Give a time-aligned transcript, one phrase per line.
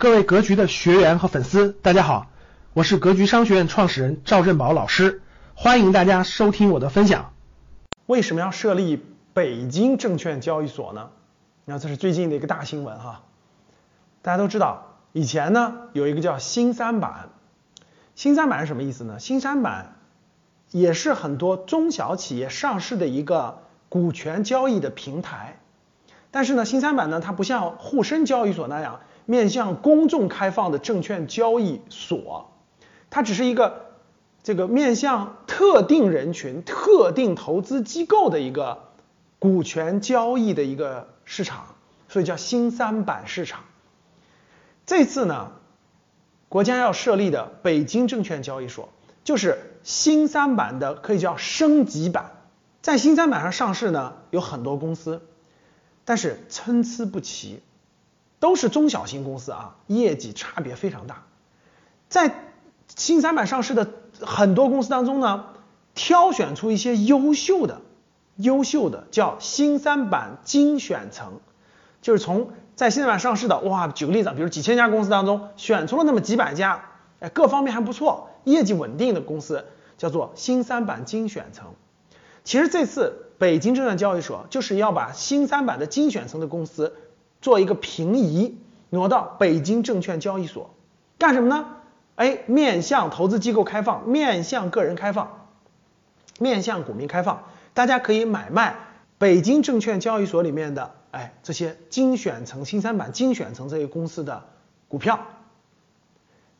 [0.00, 2.28] 各位格局的学员和粉丝，大家好，
[2.72, 5.22] 我是格局商学院创始人赵振宝老师，
[5.56, 7.32] 欢迎大家收听我的分享。
[8.06, 11.10] 为什么要设立北京证券交易所呢？
[11.64, 13.22] 那这是最近的一个大新闻哈。
[14.22, 17.30] 大家都知道，以前呢有一个叫新三板，
[18.14, 19.18] 新三板是什么意思呢？
[19.18, 19.96] 新三板
[20.70, 25.58] 也是很多中小企业上市的一个股权交易的平台，
[26.30, 29.00] 但是呢，新三板呢它不像沪深交易所那样。
[29.30, 32.50] 面向公众开放的证券交易所，
[33.10, 33.90] 它只是一个
[34.42, 38.88] 这个面向特定人群、特定投资机构的一个
[39.38, 41.74] 股权交易的一个市场，
[42.08, 43.64] 所以叫新三板市场。
[44.86, 45.52] 这次呢，
[46.48, 48.88] 国家要设立的北京证券交易所，
[49.24, 52.32] 就是新三板的可以叫升级版。
[52.80, 55.20] 在新三板上上市呢，有很多公司，
[56.06, 57.60] 但是参差不齐。
[58.40, 61.24] 都是中小型公司啊，业绩差别非常大。
[62.08, 62.44] 在
[62.96, 63.90] 新三板上市的
[64.20, 65.46] 很多公司当中呢，
[65.94, 67.80] 挑选出一些优秀的、
[68.36, 71.40] 优秀的叫新三板精选层，
[72.00, 76.84] 就是从在新三板上市的哇，举个例子，比如几千家公司当中选出了那么几百家，
[77.20, 79.64] 哎，各方面还不错，业绩稳定的公司，
[79.96, 81.66] 叫做新三板精选层。
[82.44, 86.94] 其实这次北京证券交易所就是要把新三板的精选层的公司。
[87.40, 88.58] 做一个平移，
[88.90, 90.70] 挪到北京证券交易所
[91.18, 91.76] 干什么呢？
[92.16, 95.46] 哎，面向投资机构开放，面向个人开放，
[96.40, 97.44] 面向股民开放，
[97.74, 98.74] 大家可以买卖
[99.18, 104.44] 北京证券交易所里面的哎这些精选层、新三板精选层这些公司的
[104.88, 105.20] 股票。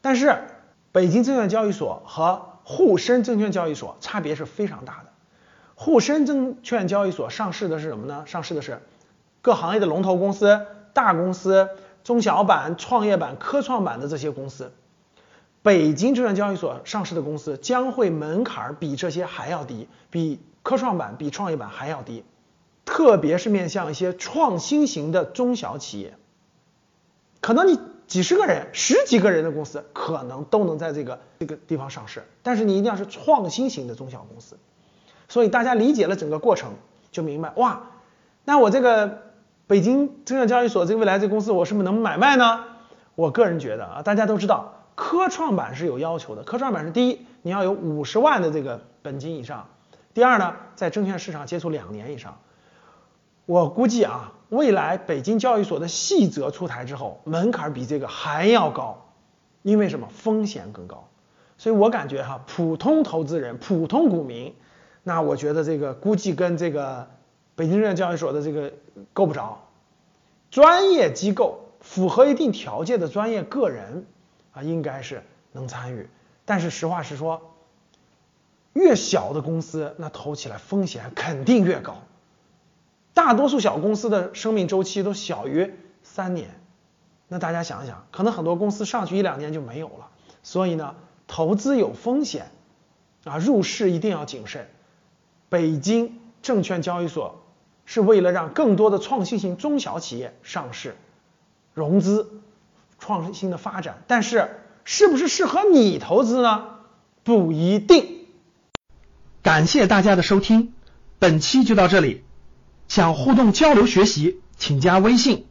[0.00, 0.42] 但是
[0.90, 5.10] 北京证券交易所和沪深证券交易所差别是非常大的。
[5.76, 8.24] 沪深证券交易所上市的是什么呢？
[8.26, 8.80] 上市的是。
[9.44, 10.62] 各行业的龙头公司、
[10.94, 11.68] 大公司、
[12.02, 14.72] 中小板、创业板、科创板的这些公司，
[15.60, 22.24] 北京证券交易所上市的公司将会门槛儿比这些还要低，比科创板、比创业板还要低，
[22.86, 26.14] 特别是面向一些创新型的中小企业，
[27.42, 34.56] 可能你几十个人、十几个人的公司可能都能在这个这个地方上市，但是你一定要是创新型的中小公司。
[35.28, 36.72] 所以大家理解了整个过程，
[37.12, 37.90] 就明白哇，
[38.46, 39.33] 那我这个。
[39.66, 42.64] 北京证券交易所这个未来这个公司，我是不是能买卖呢？
[43.14, 46.42] 我个人觉得啊，大家都知道，科创板是有要求的。
[46.42, 49.66] 科创板是第一，你要有五十万的这个本金以上；
[50.12, 52.36] 第二呢，在证券市场接触两年以上。
[53.46, 59.06] 我估计啊，未来北京交易所的细则出台之后，门槛比这个还要高，
[59.62, 60.08] 因为什么？
[60.10, 61.08] 风险更高。
[61.56, 64.54] 所以我感觉哈，普通投资人、普通股民，
[65.02, 67.08] 那我觉得这个估计跟这个。
[67.56, 68.72] 北京证券交易所的这个
[69.12, 69.68] 够不着，
[70.50, 74.06] 专业机构符合一定条件的专业个人
[74.52, 75.22] 啊，应该是
[75.52, 76.08] 能参与。
[76.44, 77.54] 但是实话实说，
[78.72, 81.98] 越小的公司那投起来风险肯定越高。
[83.12, 85.72] 大多数小公司的生命周期都小于
[86.02, 86.60] 三年，
[87.28, 90.10] 那大家想想，可能很多公司上去一两年就没有了。
[90.42, 90.96] 所以呢，
[91.28, 92.50] 投资有风险
[93.22, 94.68] 啊，入市一定要谨慎。
[95.48, 97.42] 北京证券交易所。
[97.86, 100.96] 是为了让更多的创新型中小企业上市、
[101.74, 102.40] 融资、
[102.98, 104.50] 创新的发展，但是
[104.84, 106.66] 是不是适合你投资呢？
[107.22, 108.26] 不一定。
[109.42, 110.72] 感谢大家的收听，
[111.18, 112.22] 本期就到这里。
[112.88, 115.46] 想互动交流学习，请加微信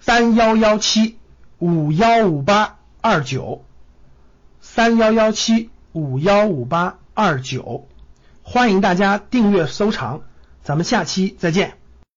[0.00, 1.18] 三幺幺七
[1.58, 3.64] 五幺五八二九
[4.60, 7.88] 三幺幺七五幺五八二九，
[8.42, 10.22] 欢迎大家订阅收藏。
[10.68, 11.77] 咱们下期再见。